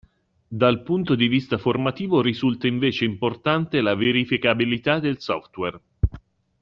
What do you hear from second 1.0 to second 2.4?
di vista formativo